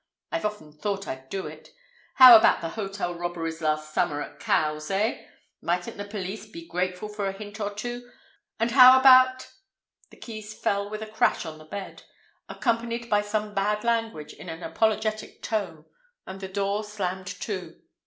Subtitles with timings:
[0.31, 1.69] I've often thought I'd do it.
[2.15, 5.27] How about the hotel robberies last summer at Cowes, eh?
[5.61, 8.09] Mightn't the police be grateful for a hint or two?
[8.59, 9.53] And how about—"
[10.09, 12.01] The keys fell with a crash on the bed,
[12.49, 15.85] accompanied by some bad language in an apologetic tone,
[16.25, 17.79] and the door slammed to.